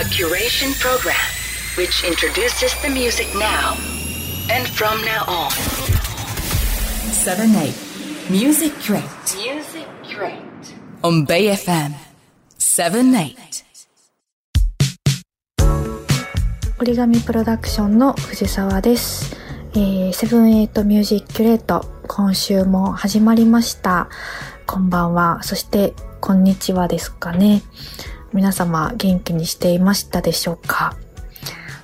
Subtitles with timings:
[0.00, 1.14] A curation program
[1.76, 3.76] which introduces the music now
[4.48, 5.50] and from now on.
[7.12, 7.74] 7 8
[8.30, 9.04] Music Crate
[9.36, 10.40] Music Crate.
[11.02, 11.92] on Bay FM
[12.56, 13.36] 7 8
[16.80, 19.36] 折り紙プロダクションの藤沢です。
[19.74, 24.08] えー、セブンエイトミュージックキュレート、今週も始まりました。
[24.66, 25.92] こんばんは、そして、
[26.22, 27.60] こんにちはですかね。
[28.32, 30.96] 皆様、元気にしていましたでしょうか？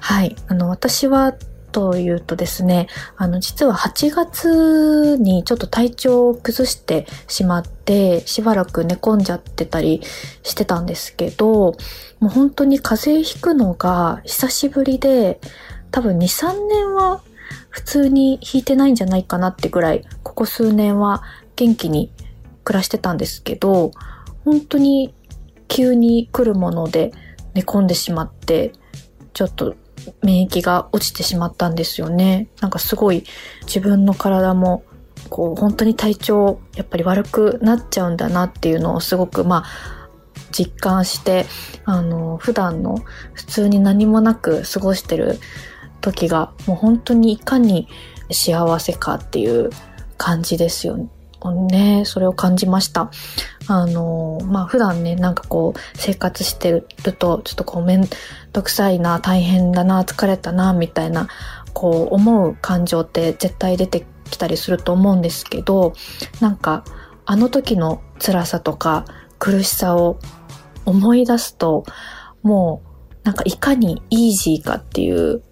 [0.01, 0.37] はい。
[0.49, 1.35] あの、私は、
[1.73, 10.01] というとですね、あの、実は8月にちょっと体調を崩してしまって、しばらく寝込んじゃってたり
[10.43, 11.75] してたんですけど、
[12.19, 15.39] もう本当に風邪ひくのが久しぶりで、
[15.91, 17.21] 多分2、3年は
[17.69, 21.23] 普通にひいてないんじゃないかなってぐらい、ここ数年は
[21.57, 22.11] 元気に
[22.65, 23.91] 暮らしてたんですけど、
[24.47, 25.13] 本当に
[25.69, 27.13] 急に来るもので
[27.55, 28.73] 寝込んでしまって、
[29.33, 29.75] ちょっと
[30.23, 32.49] 免疫が落ちてしまったんですよね。
[32.61, 33.25] なんかすごい
[33.67, 34.85] 自分の体も
[35.29, 39.97] こう本当に体調やっぱり悪くなっちゃうんだなっていうのをすごくまあ
[40.53, 41.47] 実感して、
[41.85, 42.99] あの、普段の
[43.35, 45.39] 普通に何もなく過ごしてる
[46.01, 47.89] 時が、もう本当にいかに
[48.31, 49.71] 幸せかっていう
[50.17, 50.97] 感じですよ
[51.71, 52.05] ね。
[52.07, 53.11] それを感じました。
[53.69, 58.07] あの、まあ、普段ね、なんかこう、生活してると、ちょっとこう、めん
[58.53, 61.29] どくさいな、大変だな、疲れたな、みたいな、
[61.73, 65.95] こう、思う感情って絶対出てきたりすると思うんですけど、
[66.41, 66.85] なんか、
[67.25, 69.05] あの時の辛さとか
[69.41, 70.19] 苦しさを
[70.85, 71.85] 思い出すと、
[72.43, 75.43] もう、なんかいかにイージーかっていう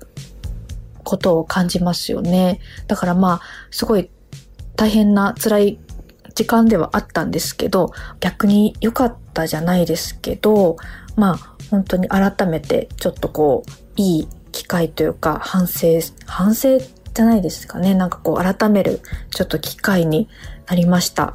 [1.03, 2.61] ことを感じますよね。
[2.87, 3.41] だからまあ、
[3.73, 4.09] すごい
[4.77, 5.79] 大変な辛い
[6.35, 10.77] 時間ではあったんですけど、逆に良かったじゃないですけど、
[11.17, 17.95] まあ、本当に改めてちょっとこう、いい機会というか、反省、反省じゃないですかね。
[17.95, 19.01] なんかこう、改める
[19.31, 20.29] ちょっと機会に
[20.67, 21.35] なりました。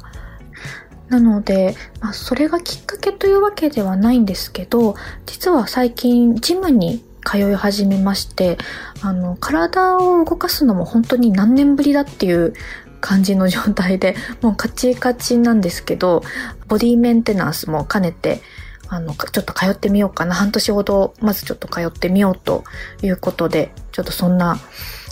[1.08, 4.94] なので、まあ、それがきっかけというわけではないんですけど、
[5.26, 8.58] 実は最近ジムに通い始めまして、
[9.02, 12.54] あの、体を動かすのも本当に何年ぶりだっていう
[13.00, 16.22] 感じの状態で、 もうカチカチなんですけど、
[16.68, 18.42] ボディメンテナンスも兼ねて、
[18.88, 20.34] あの、ちょっと通ってみようかな。
[20.34, 22.64] 半年ほど、まずちょっと通ってみようと
[23.02, 24.58] いうことで、ちょっとそんな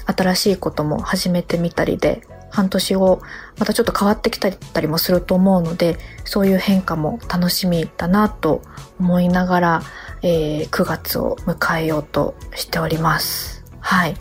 [0.06, 3.21] 新しいことも始めてみたりで、半年後、
[3.59, 4.50] またちょっと変わってきた
[4.81, 8.62] りもすると思うので、そういう変化も楽しみだなと
[8.99, 9.82] 思いながら、
[10.22, 13.65] えー9月を迎えようとしております。
[13.81, 14.15] はい。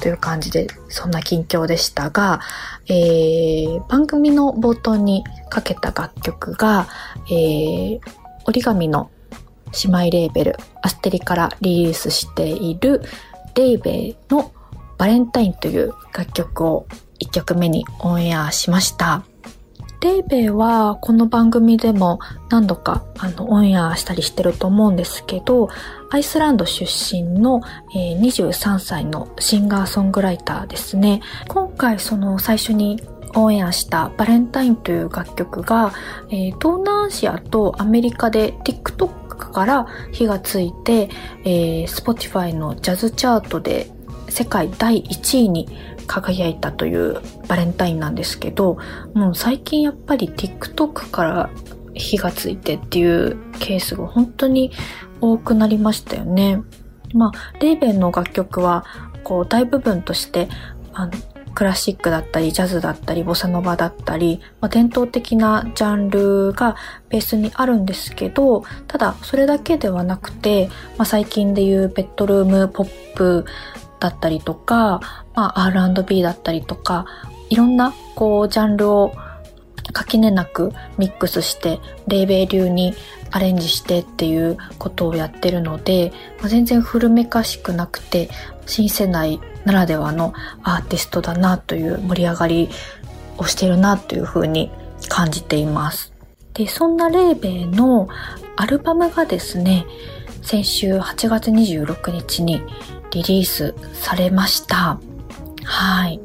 [0.00, 2.40] という感じで、そんな近況でしたが、
[2.90, 6.88] えー番組の冒頭にかけた楽曲が、
[7.30, 8.00] えー
[8.46, 9.10] 折り紙の
[9.84, 13.02] 姉妹レーベル、アステリからリリースしている、
[13.54, 14.52] レイベイの
[14.98, 16.86] バレンタインという楽曲を
[17.22, 19.24] 1曲目にオンエアしました。
[20.00, 25.68] レイベイはこの番組でも何度かあのオンエアしたりしてると思うんですけど、
[26.10, 27.60] アイスランド出身の、
[27.94, 31.20] えー23歳のシンガーソングライターですね。
[31.48, 33.02] 今回その最初に
[33.34, 35.92] オンエアしたバレンタインという楽曲が、
[36.30, 41.10] えー東南アジアとアメリカで TikTok から火がついて、
[41.44, 43.90] えー Spotify のジャズチャートで
[44.30, 45.68] 世界第1位に
[46.10, 48.78] 輝いたというバレンタインなんですけど、
[49.14, 51.50] もう最近やっぱり TikTok から
[51.94, 54.72] 火がついてっていうケースが本当に
[55.20, 56.62] 多くなりましたよね。
[57.14, 58.84] まあ、レーベンの楽曲は、
[59.22, 60.48] こう、大部分として、
[60.92, 61.12] あの、
[61.54, 66.76] クラシックだったり、ジャズだったり、ボサノバだったり、まあ、伝統的なジャンルが
[67.08, 73.44] ベースにあるんですけど、ただ、それだけではなくて、まあ、最近でいうベッドルームポップ
[74.00, 75.00] だったりとか、
[75.34, 77.06] まあ、R&B だったりとか、
[77.50, 79.12] いろんな、こう、ジャンルを
[79.92, 81.78] 垣根なくミックスして、
[82.08, 82.94] レーベ流に
[83.30, 88.28] アレンジしてっていうことをやってるので、まあ全然古めかしくなくて、
[88.66, 90.32] 新世代ならではの
[90.62, 92.68] アーティストだなという盛り上がり
[93.38, 94.70] をしてるなというふうに
[95.08, 96.12] 感じています。
[96.54, 98.08] で、そんなレーベイの
[98.56, 99.86] アルバムがですね、
[100.42, 102.62] 先週8月26日に
[103.10, 105.00] リリースされました。
[105.64, 106.20] はい。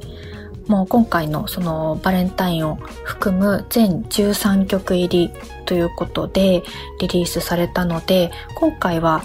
[0.68, 5.32] もう今回のそのバレンタインを含む全13曲入り
[5.66, 6.64] ということで
[7.00, 9.24] リリースされたので、今回は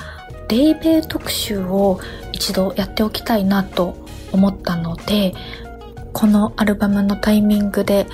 [0.49, 2.01] レイベイ特集を
[2.33, 3.97] 一度やっておきたいなと
[4.33, 5.35] 思ったので、
[6.13, 8.07] このアルバムのタイミングで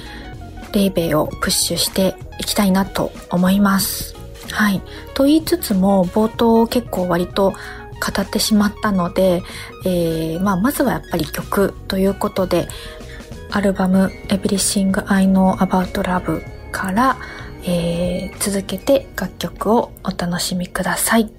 [0.73, 4.15] レイベイをプッシュしていきたいなと思います。
[4.53, 4.83] はい。
[5.15, 7.55] と言いつつも、冒頭結構割と
[8.01, 9.43] 語ってしまったので、
[9.85, 12.69] えー、まあ、まずはやっぱり曲ということで、
[13.51, 17.17] アルバム Everything I Know About Love から、
[17.65, 21.33] えー、続けて楽曲をお楽しみください。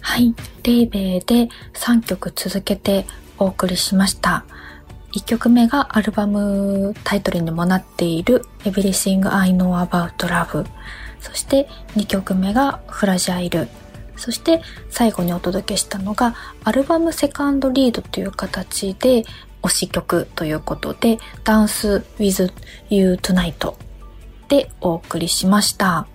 [0.00, 0.34] はい。
[0.62, 3.06] レイベイで3曲続けて
[3.38, 4.44] お送りしました。
[5.12, 10.66] 1曲目がアルバムタイトルにもなっている Everything I Know About Love。
[11.20, 13.68] そして2曲目がフラジャイル。
[14.16, 16.34] そして最後にお届けしたのが
[16.64, 19.24] アルバムセカンドリードという形で
[19.62, 22.52] 推し曲ということで Dance with
[22.90, 23.74] You Tonight
[24.48, 26.06] でお送りしました。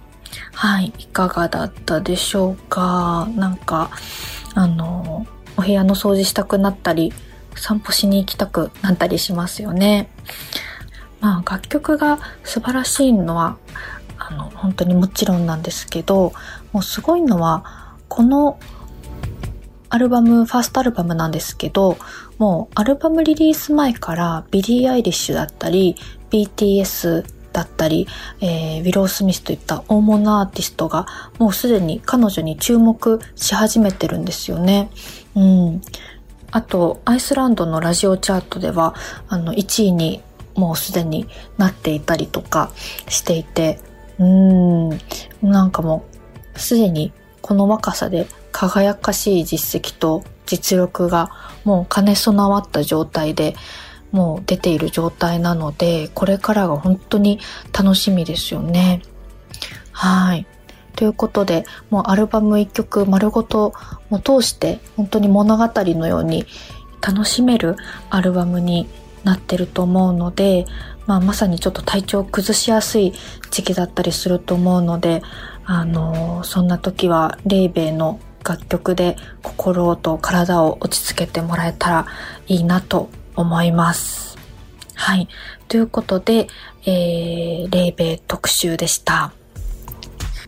[0.54, 3.28] はい、いかがだったでしょうか？
[3.36, 3.90] なんか、
[4.54, 5.26] あの、
[5.58, 7.14] お部屋の掃除したくなったり、
[7.56, 10.10] 散歩しに行きたくなったりしますよね。
[11.22, 13.58] まあ楽曲が素晴らしいのは
[14.18, 16.34] あの本当にもちろんなんですけど
[16.72, 18.60] もうすごいのはこの
[19.90, 21.98] アルバムファーストアルバムなんですけど
[22.38, 25.96] もうアルバムリリース前からビリー・アイリッシュだったり
[26.32, 28.08] BTS だったり、
[28.42, 31.06] えー、ウィロー・スミスといった大物アーティストが
[31.40, 34.90] もうすでに彼女に注目し始めてるんですよね。
[35.36, 35.82] うん。
[36.52, 38.96] あと、アイスランドのラジオチャートでは、
[39.28, 40.22] あの、1位に
[40.56, 41.28] もうすでに
[41.58, 42.72] なっていたりとか
[43.10, 43.80] していて、
[44.20, 45.00] うーん、
[45.42, 46.06] なんかも
[46.56, 47.12] う、すでに
[47.42, 51.32] この若さで輝かしい実績と実力が
[51.66, 53.56] もう兼ね備わった状態で
[54.12, 57.40] もう出ている状態なので、これからが本当に
[57.74, 59.02] 楽しみですよね。
[59.92, 60.48] はい。
[60.96, 63.74] ということで、もうアルバム一曲丸ごと
[64.10, 66.46] も通して本当に物語のように
[67.02, 67.76] 楽しめる
[68.10, 68.88] アルバムに
[69.24, 70.66] なってると思うので、
[71.06, 73.14] まあ、まさにちょっと体調を崩しやすい
[73.52, 75.22] 時期だったりすると思うので、
[75.66, 82.08] あのー、そんな時はレイベイの楽曲で心と体を落ち着けてもらえたら
[82.48, 84.38] いいなと思います。
[84.94, 85.28] はい。
[85.68, 86.48] ということで、
[86.86, 89.34] えー、レイベイ特集でした。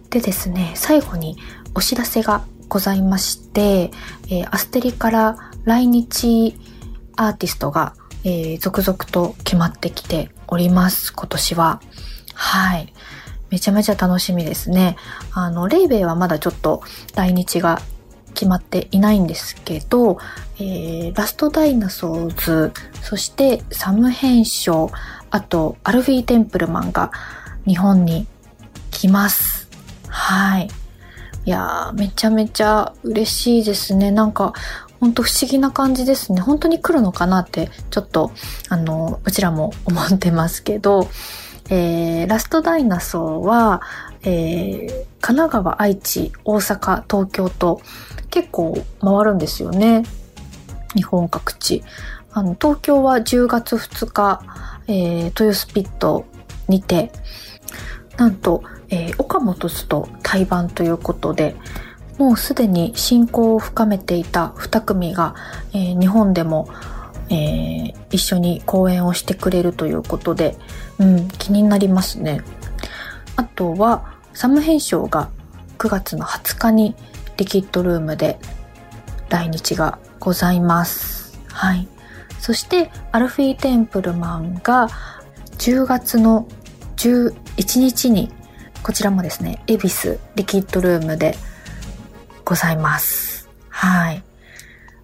[0.09, 1.38] でですね、最後に
[1.75, 3.92] お知らせがございまして、
[4.30, 6.56] えー、アステリから来日
[7.15, 7.94] アーティストが、
[8.24, 11.81] えー、続々と決まってきております、今年は。
[12.33, 12.94] はい。
[13.50, 14.98] めちゃめちゃ楽しみですね。
[15.33, 16.83] あの、レイベイはまだちょっと
[17.15, 17.81] 来日が
[18.33, 20.19] 決まっていないんですけど、
[20.60, 22.71] えー、ラストダイナソーズ、
[23.01, 24.95] そしてサムヘンショー、
[25.31, 27.12] あとアルフィー・テンプルマンが
[27.65, 28.27] 日本に
[28.92, 29.66] 来ます。
[30.07, 30.69] はい。
[31.45, 34.12] いや、めちゃめちゃ嬉しいですね。
[34.12, 34.54] なんか、
[35.00, 36.42] ほんと不思議な感じですね。
[36.42, 38.31] 本当に来るのかなって、ちょっと、
[38.69, 41.07] あの、うちらも思ってますけど、
[41.69, 43.81] えー、ラストダイナソーは、
[44.24, 44.88] えー、
[45.21, 47.81] 神奈川、愛知、大阪、東京と
[48.30, 50.03] 結構回るんですよね。
[50.95, 51.83] 日本各地。
[52.31, 54.42] あの、東京は10月2日、
[54.88, 56.25] えー、豊スピット
[56.68, 57.12] にて、
[58.18, 61.56] なんと、えー、岡本図と対バンということで、
[62.18, 65.36] もうすでに親交を深めていた2組が、
[65.74, 66.68] えー、日本でも、
[67.30, 70.57] えー、一緒に公演をしてくれるということで、
[71.00, 72.42] うん、気になりますね。
[73.36, 75.29] あとは、サム編集が
[75.77, 76.96] 9月の20日に
[77.38, 78.39] リキッドルームで
[79.29, 81.39] 来日がございます。
[81.51, 81.88] はい。
[82.39, 84.89] そして、アルフィー・テンプルマンが
[85.58, 86.48] 10月の
[86.98, 88.32] 11日に
[88.88, 91.36] こちらもですね、恵比寿リキッドルームで
[92.46, 93.50] ございます。
[93.67, 94.24] はい。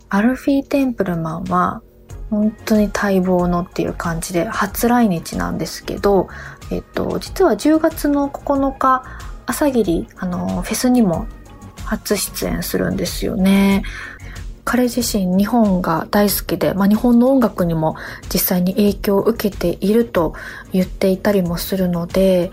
[0.07, 1.81] アルフィー・テンプルマンは
[2.29, 6.29] 本当に待望のっていう感じで初来日なんですけど、
[6.71, 9.03] えっと、実は10月の9日、
[9.47, 11.27] 朝霧、あの、フェスにも
[11.83, 13.83] 初出演するんですよね。
[14.65, 17.97] 彼自身日本が大好きで、まあ、日本の音楽にも
[18.33, 20.35] 実際に影響を受けていると
[20.71, 22.49] 言っていたりもするので、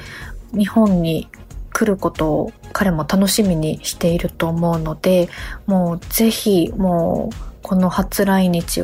[0.52, 1.28] 日本に
[1.72, 5.28] 来ることを彼も楽しみにしていると思うので
[5.66, 8.82] もうぜひもうこの初来日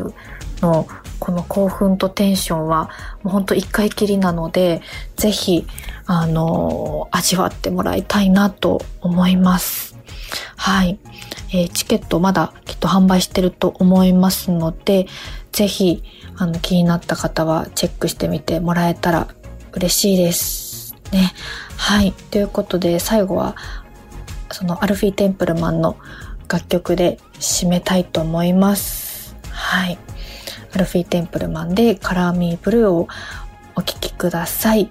[0.60, 0.86] の
[1.18, 2.90] この興奮とテンションは
[3.22, 4.82] もうほんと一回きりなので
[5.16, 5.66] ぜひ
[6.06, 9.96] あの味わってもらいたいなと思います。
[10.56, 10.98] はい、
[11.50, 15.06] えー、チケットまだきっと販売してると思いますので
[15.52, 16.02] ぜひ
[16.36, 19.28] あの気になった方はチェックしてみてもらえたら
[19.72, 20.65] 嬉しいです。
[21.12, 21.32] ね。
[21.76, 22.12] はい。
[22.30, 23.56] ということで、最後は、
[24.50, 25.96] そのアルフィー・テンプルマンの
[26.48, 29.36] 楽曲で締めたいと思います。
[29.50, 29.98] はい。
[30.72, 33.08] アルフィー・テンプルマンでカラーミーブルーを
[33.74, 34.90] お聴きください。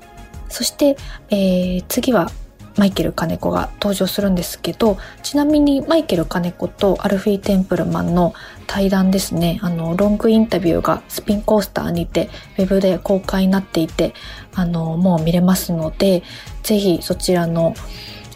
[0.49, 0.97] そして、
[1.29, 2.31] えー、次は
[2.77, 8.33] マイケル金子が登場するんですけど、ちなみにマイケル金子とアルフィー・テンプルマンの
[8.67, 14.13] 対談ですね、あの、ロングインタビューがスピンコースターにて、ウェブで公開になっていて、
[14.55, 16.23] あの、もう見れますので、
[16.63, 17.75] ぜひそちらの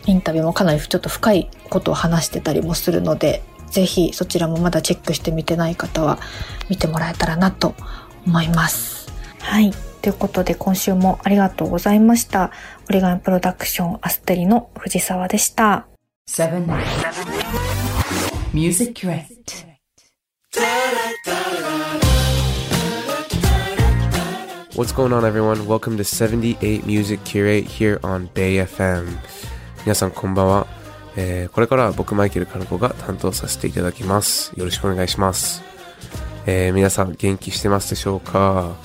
[0.05, 6.19] インタビューもかなりちょっと深いことを話してたりもするので、ぜひそちらもまだチェックしてみてない方は
[6.69, 7.75] 見てもらえたらなと
[8.25, 9.11] 思います。
[9.39, 9.71] はい。
[10.01, 12.51] ということで今週もありがとうございました。
[12.89, 15.87] オリガンプロダクションアステリの藤沢でした。
[18.53, 19.25] Music Crate
[24.79, 25.67] What's going on, everyone?
[25.67, 29.07] Welcome to 78 Music Curate here on Bay FM.
[29.83, 30.67] 皆さん、こんばんは。
[31.17, 34.53] えー、これから僕、マイケル・カルコが担当させていただきます。
[34.55, 35.63] よろしくお願いします。
[36.45, 38.77] えー、皆さん、元気してますでしょうか？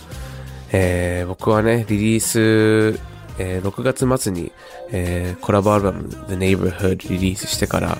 [0.72, 2.98] えー、僕はね、リリース、
[3.38, 4.50] えー、6月末に、
[4.90, 7.98] えー、コラボアルバム The Neighborhood リリースしてから、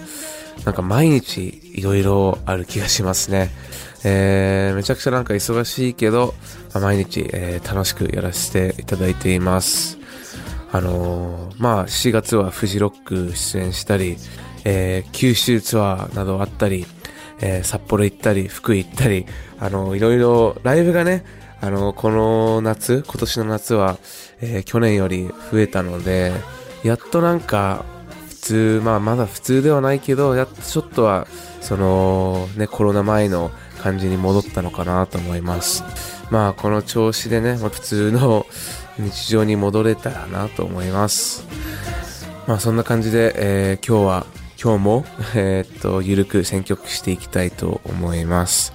[0.65, 3.53] なんか毎日いろいろある気がしますね。
[4.05, 6.35] えー、めちゃくちゃなんか忙しいけど、
[6.75, 9.99] まあ、毎日、えー、楽しくやらせていただいています。
[10.71, 14.17] あのー、まあ、4月はフジロック出演したり、
[14.65, 16.87] えー、九州ツアーなどあったり、
[17.41, 19.27] えー、札幌行ったり、福井行ったり、
[19.59, 21.25] あのー、いろいろライブがね、
[21.61, 23.99] あの、この夏、今年の夏は、
[24.41, 26.33] えー、去年より増えたので、
[26.83, 27.87] やっとなんか、
[28.29, 31.27] 普通、まあまだ普通ではないけど、やっとちょっとは、
[31.63, 33.51] その、ね、コロナ前の
[33.85, 35.85] 感じに戻ったのかなと思います。
[36.31, 38.47] まあ、この調子でね、ま、普通の
[38.99, 41.47] 日常に戻れたらなと思います。
[42.47, 44.27] まあ、そんな感じで、えー、今日は、
[44.63, 45.05] 今日も、
[45.37, 48.73] えー、っと、ゆるく選曲していきたいと思います。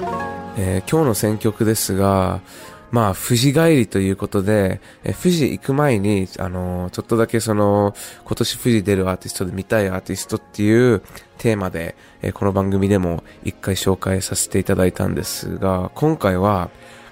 [0.57, 2.41] えー、今日の選曲ですが、
[2.91, 7.93] まあ、富士帰りということで、え富士行く前に、あのちょっとだけその、
[8.25, 11.01] 今年富士出るアーティストで見たいアーティストっていう
[11.37, 16.69] テーマで、えこの番組でも一回紹介させていただいたんですが、今回は、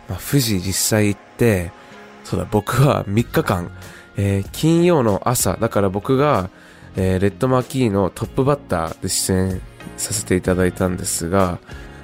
[0.09, 1.71] まあ、富士実際行って、
[2.23, 3.71] そうだ、僕は3日間、
[4.17, 6.49] えー、金曜の朝、だから僕が、
[6.95, 9.61] えー、レッドマーキーのトップバッターで出演
[9.97, 11.59] させていただいたんですが、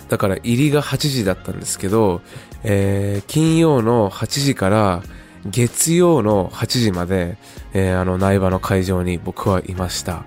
[0.09, 2.21] だから入りが8時だったんですけど、
[2.63, 5.03] えー、金曜の8時から
[5.45, 7.37] 月曜の8時まで、
[7.73, 10.23] えー、あの、苗場の会場に僕はいました。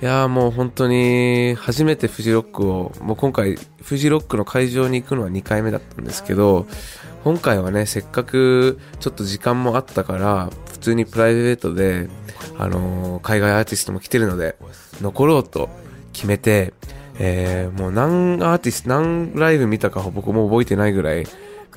[0.00, 6.66] いやーもう本当に初めてフジロックを、もう今回フジロックの会場に行くのは2回目だったんですけど、
[7.24, 12.08] 今回はね、せっかくちょっと時間もあったから、普通にプライベートで、
[12.56, 14.56] あのー、海外アーティストも来てるので、
[15.02, 15.68] 残ろうと
[16.12, 16.72] 決めて、
[17.18, 21.26] えー、もう何アーティスト、何ライブ見たか僕も覚えてないぐらい、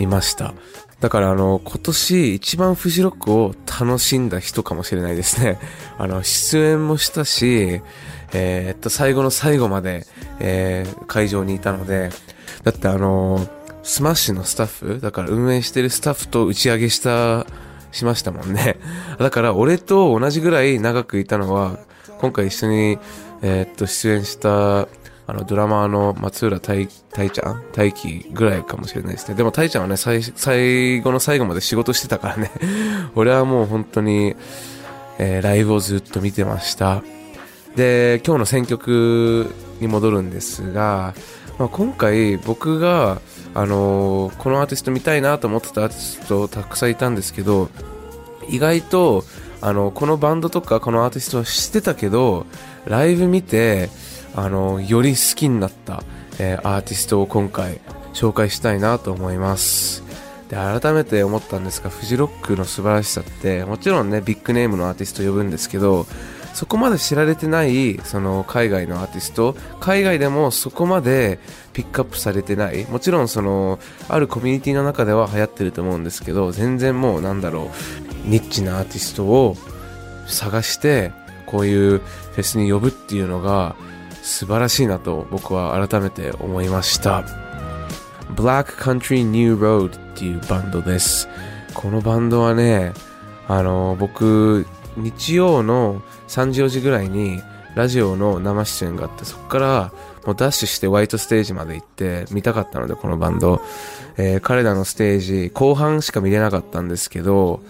[0.01, 0.53] 見ました。
[0.99, 5.59] だからあの、今年一番フジロックを楽しんだ人かもしれないですね。
[5.97, 7.81] あの、出演もしたし、
[8.33, 10.05] えー、っと、最後の最後まで、
[10.39, 12.09] えー、会場にいたので、
[12.63, 13.47] だってあの、
[13.83, 17.45] スマッシュのスタッフ、だから運営してるスタッフと打ち上げした、
[17.91, 18.77] しましたもんね。
[19.19, 21.77] だから俺と同じぐらい長くいたのは、
[22.19, 22.99] 今回一緒に、
[23.41, 24.87] えー、っと、出演した
[25.31, 27.63] あの、ドラマーの松浦大大ちゃん？
[27.71, 29.35] 大輝ぐらいかもしれないですね。
[29.35, 32.51] でも大ちゃんはね、最最後の最後まで仕事してたからね。
[33.15, 34.35] 俺はもう本当に、
[35.19, 37.01] えー、ライブをずっと見てました。
[37.77, 41.13] で、今日の選曲に戻るんですが、
[41.57, 43.21] まあ、今回僕が、
[43.53, 47.69] あのー、このアーティスト見たいなと思ってたアーティストたくさんいたんですけど、
[48.49, 49.23] 意外と、
[49.61, 52.45] あの、このバンドとかこのアーティストは知ってたけど、
[52.85, 53.89] ライブ見て、
[54.35, 56.03] あの、より好きになった、
[56.39, 57.79] えー、アーティストを今回
[58.13, 60.03] 紹介したいなと思います。
[60.49, 66.05] で、改めて思ったんですが、フジロックの素晴らしさって、もちろんね、ビッグネームのアーティスト呼ぶんですけど、
[66.53, 71.39] そこまで知られてない、その海外のアーティスト、海外でもそこまで
[71.71, 77.71] ピックアップされてない、もちろんその、あるコミュニティの中では流行ってると思うんですけど、全然もうなんだろ
[78.25, 79.55] う、ニッチなアーティストを
[80.27, 81.13] 探して、
[81.45, 83.75] こういうフェスに呼ぶっていうのが、
[84.21, 87.23] 素晴らしいなと僕は改めて思いました。
[88.35, 91.27] Black Country New Road っていうバンドです。
[91.73, 92.93] このバンドはね
[93.47, 94.65] あの僕
[94.97, 97.41] 日曜の3時4時ぐらいに
[97.75, 99.93] ラジオの生出演があってそこから
[100.25, 103.61] もうダッシュしてホワイトステージまで行って見たかったのでこのバンド、
[104.17, 107.61] えー、彼らのステージ後半しか見れなかったんですけど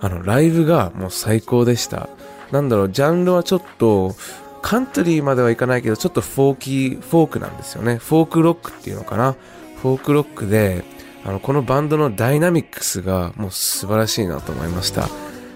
[0.00, 2.08] あのライブがもう最高でした。
[2.52, 4.14] なんだろうジャンルはちょっと
[4.62, 7.96] カントリーまではいかないけど、ちょっとフォーキー、フォークなんですよね。
[7.96, 9.36] フォークロックっていうのかな。
[9.82, 10.84] フォークロックで、
[11.26, 15.08] あのこのバンドのダイナミックスがもう素晴らしいなと思いました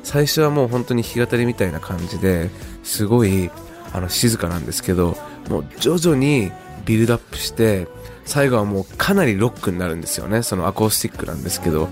[0.02, 2.50] 最初はもう本当に弾き語りみたいな感じで
[2.83, 3.52] すごい
[3.92, 5.16] あの静かなんですけど
[5.49, 6.50] もう徐々に
[6.87, 7.87] ビルドアップして
[8.25, 11.88] 最後はもうかなりロックになるんですよねそのアコースティックなんですけど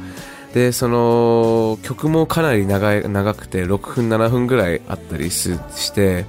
[0.55, 6.25] でその曲もかなり長い長くて6分7分ぐらいあったりして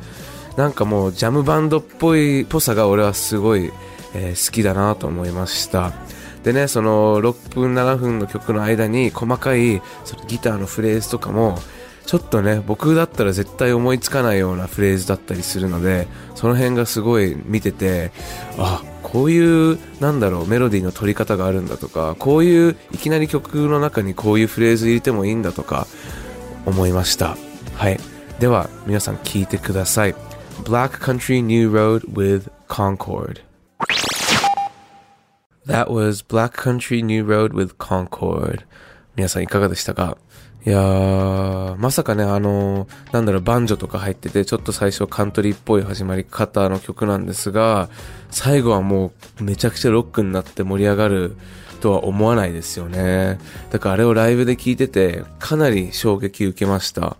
[0.57, 3.71] なんかもうジャムバンドっぽいぽさが俺はすごい、
[4.13, 5.93] えー、好きだなと思いました。
[6.43, 11.57] でねその6分7分の曲の間に細かいそのギターのフレーズとかも
[12.05, 18.11] ちょっとね僕だったら絶対思いつかないようなフレーズだったりするのでその辺がすごい見てて
[18.57, 25.87] あこういうなんだろうメロディーの取り方があるんだとかこういういきなり曲の中にこういうフレーズ入れてもいいんだとか
[26.65, 27.37] 思いました。
[27.75, 27.99] はい。
[28.39, 30.28] では皆さん聞いてください。
[30.63, 33.41] Black Country New Road with Concord
[35.65, 38.65] That was Black Country New Road with Concord
[39.15, 40.17] 皆さんいかがでしたか？
[40.65, 47.89] いやー、まさかね、あの、なんだろう、バンジョとか入ってて、ちょっと最初カントリーっぽい始まり方の曲なんですが、
[48.29, 51.37] 最後はもうめちゃくちゃロックになって盛り上がる
[51.79, 53.39] とは思わないですよね。
[53.71, 57.15] だからあれをライブで聴いてて、かなり衝撃受けました。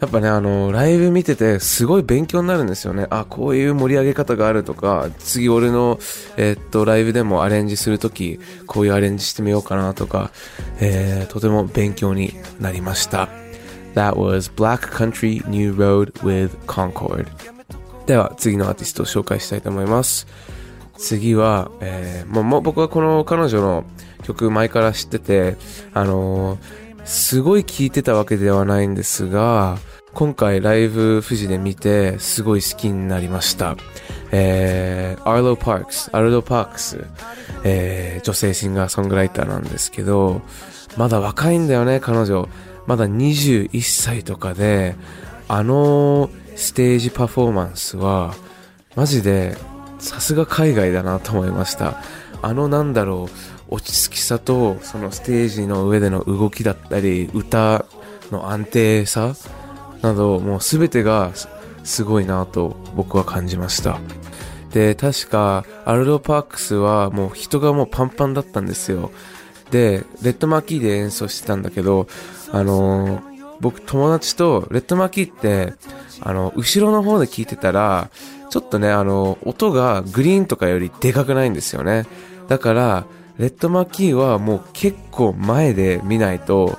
[0.00, 3.08] やっぱね、あの、ライブ見てて、すごい勉強になるんですよね。
[3.10, 5.98] あ、こういう盛り上げ方があるとか、次俺の、
[6.36, 10.30] えー、っと、ライブでもアレンジするとき、こういうアレンジしてみようかなとか、
[10.78, 13.28] えー、とても勉強になりました。
[13.94, 17.26] That was Black Country New Road with Concord.
[18.06, 20.28] では、次のアーティストを紹介したいと思います。
[20.96, 23.84] 次は、えー、もう僕はこの彼女の
[24.22, 25.56] 曲前から知ってて、
[25.92, 29.78] あのーすごい聴いてたわけではないんですが、
[30.18, 33.76] 今回ライブ富士で見てすごい好きになりました。
[34.32, 37.04] えー、アーロー・パークス、アルド・パークス、
[37.62, 40.42] えー、女性シンガーソングライターなんですけど、
[40.96, 42.48] まだ若いんだよね、彼女。
[42.88, 44.96] まだ21歳とかで、
[45.46, 48.34] あのステージパフォーマンスは、
[48.96, 49.56] マジで、
[50.00, 52.02] さすが海外だなと思いました。
[52.42, 53.28] あのなんだろ
[53.70, 57.84] う、落ち着きさとそのステージの上での動きだったり歌
[58.32, 59.36] の安定さ
[60.02, 61.32] などもう全てが
[61.84, 63.98] すごいなと僕は感じました。
[64.72, 69.10] で確かアルロパークスはもう人がもうパンパンだったんですよ。
[69.70, 72.06] でレッドマーキーで演奏してたんだけど
[72.52, 73.22] あのー、
[73.60, 75.74] 僕友達とレッドマーキーって
[76.20, 78.10] あの後ろの方で聞いてたら
[78.50, 82.06] ちょっとねあの音がグリーンとかよりでかくないんですよね。
[82.48, 83.04] だから
[83.38, 86.78] レッドマーキーはもう結構前で見ないと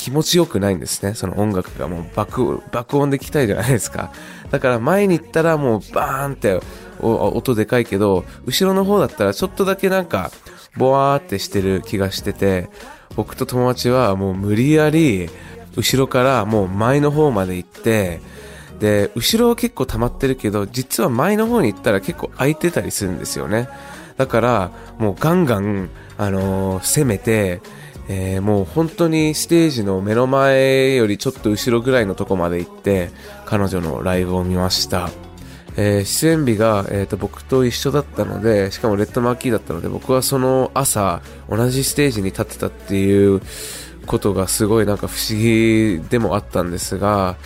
[0.00, 1.12] 気持ちよくないんですね。
[1.12, 4.10] その音楽がもう爆、爆音で聴きたいじゃないですか。
[4.50, 6.58] だから前に行ったらもうバーンって
[7.00, 10.30] 音でかいけど、後ろの方だったらちょっとだけなんか、
[10.78, 12.70] ボワーってしてる気がしてて、
[13.14, 15.28] 僕と友達はもう無理やり、
[15.76, 18.22] 後ろからもう前の方まで行って、
[18.78, 23.68] で、後ろは結構溜まってるけど、実は前の方に行ったら結構空いてたりするんですよね。
[24.16, 27.60] だから、もうガンガン、あのー、攻めて、
[28.12, 33.10] えー、もう本当にステージの目の前よりちょっと後ろぐらいのとこまで行って、
[33.44, 35.10] 彼女のライブを見ました。
[35.76, 43.40] えー、出演日が、えーと、僕と一緒だったので、しかもレッドマーキーだったので、僕はその朝、同じステージに立ってたっていう
[44.06, 47.36] ことがすごいなんか不思議でもあったんですが、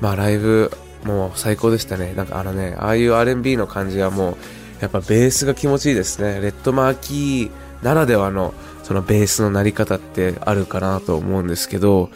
[0.00, 0.70] まあライブ、
[1.02, 2.14] もう最高でしたね。
[2.14, 4.36] なんかあのね、ああいう R&B の感じはもう、
[4.80, 6.40] やっぱベースが気持ちいいですね。
[6.40, 7.50] レッドマーキー
[7.84, 12.10] ならではのそのベースの鳴り方ってあるかなと思うんですけど、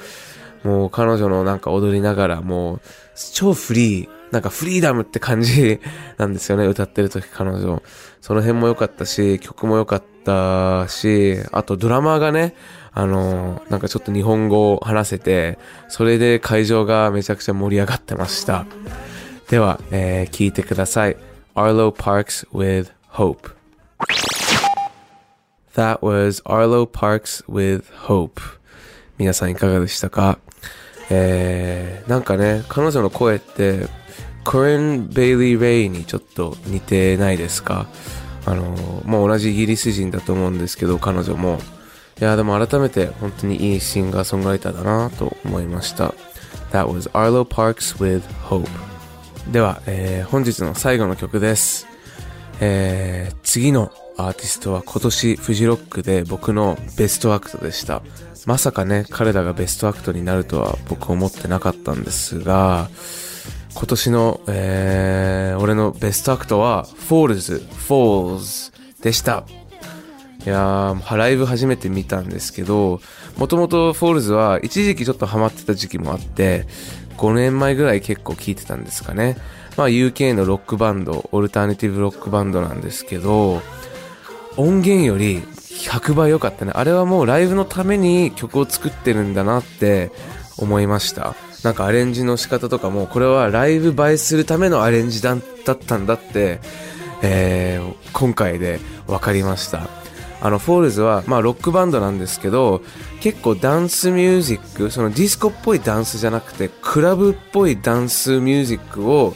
[0.62, 2.80] もう彼女のなんか踊りながらもう
[3.32, 5.80] 超フリー、なんかフリーダムって感じ
[6.18, 7.82] なんですよね、歌ってる時彼女。
[8.20, 12.54] その辺も良かったし、曲も良かったし、あとドラマがね、
[12.92, 18.66] あの、なんかちょっと日本語を話せて、それで会場がめちゃくちゃ盛り上がってました。
[19.48, 21.16] では、えー、聞いてください。
[21.54, 24.37] Arlo Parks with Hope.
[25.78, 28.40] That was Arlo Parks with Hope.
[29.16, 30.40] 皆さんいかがでしたか？
[31.08, 33.86] えー、なんかね、彼女の声って、
[34.42, 37.86] コレン・ベイリー・レイにちょっと似てないですか？
[38.44, 38.64] あの、
[39.04, 41.60] もう同じイギリス人だと思うんですけど、彼女も。
[42.20, 46.12] いや、でも改めて本当にいいシンガーソングライターだなと思いました。
[46.72, 48.68] That was Arlo Parks with Hope.
[49.52, 51.86] では、えー、本日の最後の曲です。
[52.60, 58.02] えー、次のアーティストは今年フジロックで僕のベストアクトでした。
[58.46, 62.90] まさかね、彼らがベストアクトになるとは僕思ってなかったんですが、
[63.74, 69.44] 今年の、えー、俺のベストアクトは、フォールズ、フォールズでした。
[70.44, 73.00] いやー、ライブ初めて見たんですけど、
[73.36, 76.66] もともとフォールズは一時期ちょっとハマってた時期もあって、
[77.18, 79.36] 5年前ぐらい結構聴いてたんですかね。
[79.76, 83.62] まあ UK のロックバンド、オルタネティブロックバンドなんですけど、
[84.58, 86.72] 音源より100倍良かったね。
[86.74, 90.10] あれはもうライブのために曲を作ってるんだなって
[90.58, 91.36] 思いました。
[91.62, 95.38] なんかアレンジの仕方とかも、これはライブ映えするためのアレンジだっ
[95.76, 96.60] たんだって、
[97.22, 99.88] えー今回で分かりました。
[100.40, 102.80] あの、フォールズは、まあ、ロックバンドなんですけど、
[103.20, 109.34] 結構ダンスミュージック、そのディスコっぽいダンスじゃなくて、クラブっぽいダンスミュージックを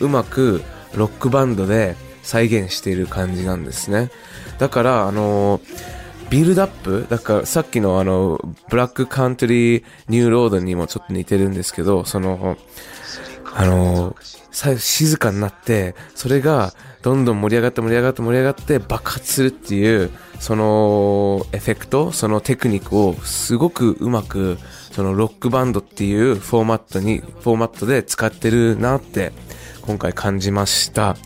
[0.00, 0.62] うまく
[0.94, 4.10] ロックバンドで再現している感じなんですね。
[4.58, 5.60] だから、あの
[6.30, 12.56] ビルドアップだからさっきのあの、ブラックカントリーニューロードにもちょっと似てるんですけど、その、
[13.54, 14.16] あの、
[14.50, 24.58] 最後静かになって、それがどんどん盛り上がって盛り上がって盛り上がって爆発するっていう、そのエフェクト、そのテクニックをすごくうまく、
[24.92, 29.32] そのロックバンドっていうフォーマットに、フォーマットで使ってるなって
[29.82, 31.16] 今回感じました。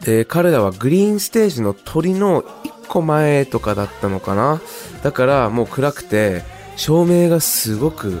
[0.00, 4.60] で、彼らはグリーンステージの鳥の一個前とかだったのかな？
[5.02, 6.44] だからもう暗くて、
[6.76, 8.20] 照明がすごく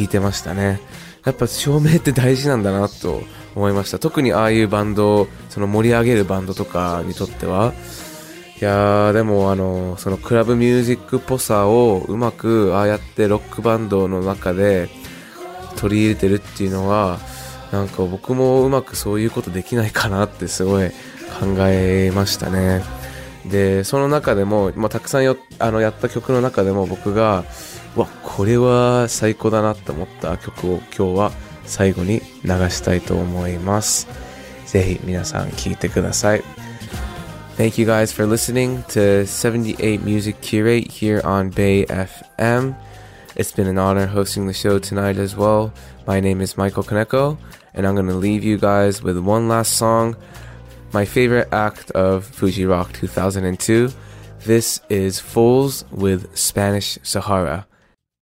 [0.00, 0.80] いてましたね。
[1.24, 3.22] やっぱ照明って大事なんだなと
[3.54, 3.98] 思いました。
[3.98, 7.72] 特にああいうバンド、その盛り上げるバンドとかにとっては。
[8.60, 14.90] いやー、でもあの、そのクラブミュージックっぽさをうまくああやってロックバンドの中で
[15.76, 17.18] 取り入れてるっていうのは、
[17.72, 20.94] なんか僕もうまくそういうことできないかなってすごい考
[21.60, 22.82] えましたね。
[23.46, 27.44] で、その中でも、まあ、たくさんよあのやった曲の中でも僕が、
[27.96, 31.32] わ、これは最高だなって思った曲を今日は
[31.64, 34.08] 最後に流したいと思います。
[34.66, 36.42] ぜひ皆さん聴いてください。
[37.56, 42.74] Thank you guys for listening to 78 Music Curate here on Bay FM.
[43.36, 45.70] It's been an honor hosting the show tonight as well.
[46.06, 47.36] My name is Michael Kaneko,
[47.74, 50.16] and I'm going to leave you guys with one last song,
[50.92, 53.90] my favorite act of Fuji Rock 2002.
[54.40, 57.66] This is Fools with Spanish Sahara.